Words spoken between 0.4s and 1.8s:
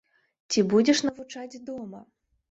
Ці будзеш навучаць